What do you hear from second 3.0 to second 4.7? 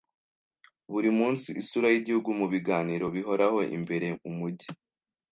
bihoraho: imbere umujyi